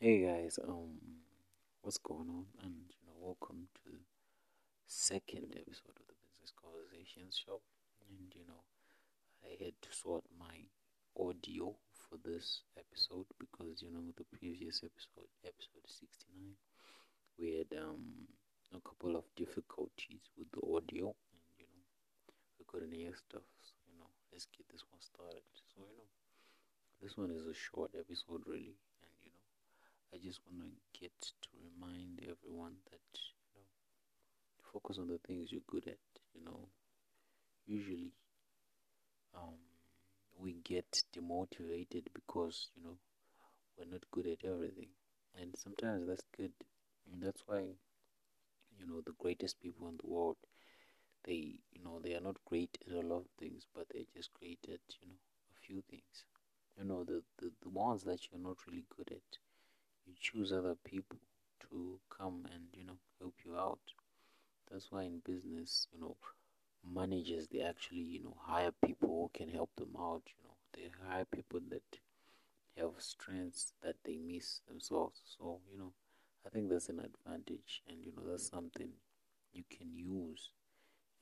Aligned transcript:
Hey 0.00 0.22
guys, 0.22 0.60
um, 0.62 0.94
what's 1.82 1.98
going 1.98 2.30
on? 2.30 2.46
And 2.62 2.86
you 2.86 3.02
know, 3.02 3.18
welcome 3.18 3.66
to 3.74 3.90
the 3.90 3.98
second 4.86 5.50
episode 5.58 5.98
of 5.98 6.06
the 6.06 6.14
Business 6.22 6.54
Conversations 6.54 7.34
Show. 7.34 7.58
And 8.06 8.30
you 8.30 8.46
know, 8.46 8.62
I 9.42 9.58
had 9.58 9.74
to 9.82 9.90
sort 9.90 10.22
my 10.38 10.70
audio 11.18 11.74
for 11.98 12.14
this 12.22 12.62
episode 12.78 13.26
because 13.42 13.82
you 13.82 13.90
know 13.90 14.06
the 14.14 14.22
previous 14.38 14.86
episode, 14.86 15.26
episode 15.42 15.90
sixty 15.90 16.30
nine, 16.30 16.54
we 17.34 17.58
had 17.58 17.74
um 17.74 18.30
a 18.70 18.78
couple 18.86 19.16
of 19.18 19.26
difficulties 19.34 20.22
with 20.38 20.46
the 20.54 20.62
audio, 20.62 21.10
and 21.34 21.42
you 21.58 21.66
know, 21.66 21.82
we 22.54 22.62
couldn't 22.70 22.94
hear 22.94 23.18
stuff. 23.18 23.42
So 23.66 23.74
you 23.90 23.98
know, 23.98 24.14
let's 24.30 24.46
get 24.54 24.70
this 24.70 24.86
one 24.94 25.02
started. 25.02 25.42
So 25.58 25.82
you 25.82 25.98
know, 25.98 26.06
this 27.02 27.18
one 27.18 27.34
is 27.34 27.50
a 27.50 27.54
short 27.66 27.98
episode, 27.98 28.46
really 28.46 28.78
I 30.12 30.18
just 30.18 30.40
want 30.46 30.60
to 30.62 31.00
get 31.00 31.12
to 31.20 31.48
remind 31.64 32.20
everyone 32.22 32.76
that 32.90 33.08
you 33.14 33.54
know 33.54 33.66
focus 34.72 34.98
on 34.98 35.08
the 35.08 35.18
things 35.18 35.52
you're 35.52 35.62
good 35.66 35.86
at. 35.88 35.98
You 36.34 36.44
know, 36.44 36.68
usually 37.66 38.12
um, 39.34 39.56
we 40.38 40.54
get 40.64 41.02
demotivated 41.16 42.04
because 42.14 42.68
you 42.76 42.82
know 42.84 42.98
we're 43.78 43.90
not 43.92 44.04
good 44.12 44.26
at 44.26 44.44
everything, 44.44 44.90
and 45.40 45.56
sometimes 45.56 46.06
that's 46.08 46.26
good. 46.36 46.52
And 47.12 47.22
that's 47.22 47.42
why 47.46 47.62
you 48.78 48.86
know 48.86 49.00
the 49.04 49.12
greatest 49.18 49.60
people 49.60 49.88
in 49.88 49.96
the 49.98 50.06
world 50.06 50.36
they 51.24 51.60
you 51.72 51.82
know 51.84 52.00
they 52.02 52.14
are 52.14 52.20
not 52.28 52.36
great 52.46 52.78
at 52.86 52.92
a 52.94 53.06
lot 53.06 53.18
of 53.26 53.30
things, 53.38 53.66
but 53.74 53.86
they're 53.90 54.12
just 54.16 54.32
great 54.34 54.60
at 54.64 54.84
you 55.00 55.08
know 55.08 55.20
a 55.52 55.56
few 55.66 55.82
things. 55.90 56.24
You 56.78 56.84
know 56.84 57.04
the 57.04 57.22
the, 57.38 57.52
the 57.62 57.68
ones 57.70 58.04
that 58.04 58.20
you're 58.30 58.40
not 58.40 58.58
really 58.66 58.84
good 58.96 59.10
at 59.12 59.38
choose 60.20 60.52
other 60.52 60.76
people 60.84 61.18
to 61.70 61.98
come 62.10 62.46
and 62.54 62.64
you 62.74 62.84
know 62.84 62.98
help 63.20 63.34
you 63.44 63.56
out. 63.56 63.80
That's 64.70 64.90
why 64.92 65.04
in 65.04 65.20
business 65.24 65.88
you 65.92 66.00
know 66.00 66.16
managers 66.84 67.48
they 67.48 67.60
actually 67.60 68.00
you 68.02 68.22
know 68.22 68.36
hire 68.40 68.72
people 68.84 69.08
who 69.08 69.30
can 69.44 69.52
help 69.52 69.70
them 69.76 69.94
out 69.98 70.22
you 70.26 70.44
know. 70.44 70.54
They 70.74 70.90
hire 71.08 71.24
people 71.26 71.60
that 71.70 72.00
have 72.78 72.92
strengths 72.98 73.72
that 73.82 73.96
they 74.04 74.18
miss 74.18 74.60
themselves. 74.68 75.20
So 75.38 75.60
you 75.70 75.78
know 75.78 75.92
i 76.46 76.50
think 76.50 76.70
that's 76.70 76.88
an 76.88 77.00
advantage 77.00 77.82
and 77.88 77.98
you 78.04 78.12
know 78.16 78.22
that's 78.30 78.48
something 78.48 78.90
you 79.52 79.64
can 79.70 79.88
use 79.94 80.50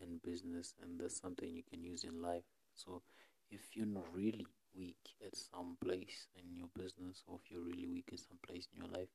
in 0.00 0.20
business 0.24 0.74
and 0.82 1.00
that's 1.00 1.20
something 1.20 1.50
you 1.54 1.62
can 1.68 1.82
use 1.82 2.04
in 2.04 2.22
life. 2.22 2.44
So 2.74 3.02
if 3.50 3.76
you're 3.76 3.86
not 3.86 4.06
really 4.14 4.46
weak 4.76 5.14
at 5.24 5.36
some 5.36 5.76
place 5.80 6.28
in 6.36 6.56
your 6.56 6.68
business 6.76 7.22
or 7.26 7.38
if 7.42 7.50
you're 7.50 7.62
really 7.62 7.86
weak 7.86 8.08
at 8.12 8.20
some 8.20 8.38
place 8.46 8.68
in 8.72 8.82
your 8.84 8.92
life, 8.92 9.08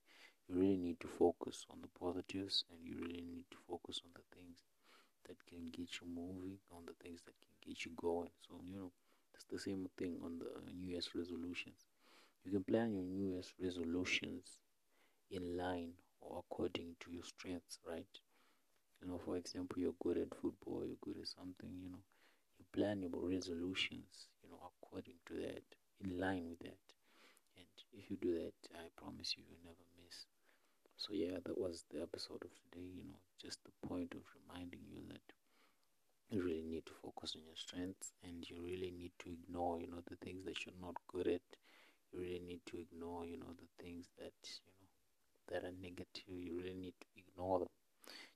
you 0.47 0.55
really 0.55 0.77
need 0.77 0.99
to 0.99 1.07
focus 1.07 1.65
on 1.71 1.79
the 1.81 1.87
positives 1.99 2.63
and 2.71 2.79
you 2.85 2.95
really 2.99 3.23
need 3.23 3.45
to 3.51 3.57
focus 3.69 4.01
on 4.05 4.11
the 4.15 4.25
things 4.35 4.59
that 5.27 5.37
can 5.47 5.69
get 5.71 5.89
you 6.01 6.07
moving, 6.07 6.57
on 6.71 6.83
the 6.85 6.93
things 7.03 7.21
that 7.25 7.35
can 7.41 7.55
get 7.65 7.85
you 7.85 7.91
going. 7.97 8.29
So, 8.47 8.55
you 8.67 8.77
know, 8.77 8.91
it's 9.33 9.45
the 9.45 9.59
same 9.59 9.87
thing 9.97 10.17
on 10.23 10.39
the 10.39 10.71
New 10.73 10.91
Year's 10.91 11.09
resolutions. 11.15 11.85
You 12.45 12.51
can 12.51 12.63
plan 12.63 12.93
your 12.93 13.03
New 13.03 13.33
Year's 13.33 13.53
resolutions 13.61 14.57
in 15.31 15.57
line 15.57 15.93
or 16.21 16.39
according 16.39 16.95
to 17.01 17.11
your 17.11 17.23
strengths, 17.23 17.79
right? 17.87 18.07
You 19.01 19.07
know, 19.09 19.19
for 19.25 19.37
example, 19.37 19.79
you're 19.79 19.95
good 20.01 20.17
at 20.17 20.33
football, 20.41 20.85
you're 20.85 20.97
good 21.01 21.17
at 21.21 21.27
something, 21.27 21.71
you 21.83 21.89
know, 21.89 22.03
you 22.59 22.65
plan 22.73 23.01
your 23.01 23.11
resolutions 23.29 24.27
according 24.91 25.15
to 25.25 25.35
that, 25.35 25.63
in 26.03 26.19
line 26.19 26.43
with 26.49 26.59
that. 26.59 26.83
And 27.55 27.71
if 27.93 28.11
you 28.11 28.17
do 28.17 28.33
that, 28.35 28.75
I 28.75 28.91
promise 28.99 29.35
you, 29.37 29.43
you'll 29.47 29.63
never 29.63 29.87
miss. 30.03 30.25
So, 30.97 31.13
yeah, 31.13 31.39
that 31.45 31.57
was 31.57 31.85
the 31.89 32.01
episode 32.01 32.43
of 32.43 32.51
today. 32.59 32.91
You 32.99 33.03
know, 33.07 33.23
just 33.41 33.63
the 33.63 33.87
point 33.87 34.11
of 34.13 34.21
reminding 34.35 34.81
you 34.91 34.99
that 35.09 35.23
you 36.29 36.43
really 36.43 36.67
need 36.67 36.85
to 36.87 36.93
focus 37.01 37.35
on 37.35 37.43
your 37.47 37.55
strengths 37.55 38.11
and 38.23 38.43
you 38.49 38.57
really 38.59 38.91
need 38.91 39.11
to 39.19 39.31
ignore, 39.31 39.79
you 39.79 39.87
know, 39.87 40.03
the 40.09 40.17
things 40.17 40.43
that 40.43 40.65
you're 40.65 40.81
not 40.81 40.95
good 41.07 41.27
at. 41.27 41.47
You 42.11 42.19
really 42.19 42.43
need 42.43 42.61
to 42.67 42.77
ignore, 42.77 43.25
you 43.25 43.37
know, 43.39 43.55
the 43.55 43.71
things 43.81 44.11
that, 44.19 44.35
you 44.67 44.75
know, 44.75 44.91
that 45.47 45.63
are 45.63 45.75
negative. 45.81 46.27
You 46.27 46.59
really 46.59 46.75
need 46.75 46.99
to 46.99 47.07
ignore 47.15 47.59
them. 47.59 47.71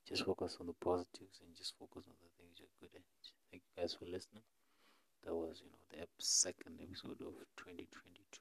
Just 0.08 0.24
focus 0.24 0.56
on 0.62 0.68
the 0.68 0.80
positives 0.80 1.44
and 1.44 1.52
just 1.56 1.76
focus 1.78 2.08
on 2.08 2.16
the 2.24 2.32
things 2.40 2.56
you're 2.60 2.80
good 2.80 2.96
at. 2.96 3.04
Thank 3.52 3.64
you 3.68 3.82
guys 3.82 3.94
for 4.00 4.06
listening 4.06 4.44
that 5.26 5.36
was 5.36 5.62
you 5.64 5.70
know 6.00 6.06
the 6.08 6.08
second 6.20 6.80
episode 6.82 7.20
of 7.22 7.34
2022 7.58 8.40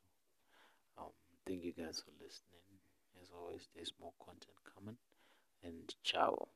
um 0.99 1.11
thank 1.47 1.65
you 1.65 1.73
guys 1.73 2.03
for 2.05 2.13
listening. 2.23 2.63
As 3.23 3.29
always 3.37 3.69
there's 3.75 3.93
more 4.01 4.13
content 4.19 4.59
coming. 4.75 4.97
And 5.63 5.95
ciao 6.03 6.49